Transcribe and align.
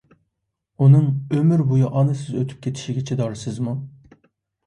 ئۇنىڭ 0.85 1.03
ئۆمۈر 1.35 1.61
بويى 1.71 1.91
ئانىسىز 1.99 2.39
ئۆتۈپ 2.39 2.63
كېتىشىگە 2.65 3.03
چىدارسىزمۇ؟ 3.11 3.77